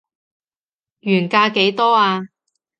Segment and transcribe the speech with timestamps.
[1.01, 2.21] 原價幾多啊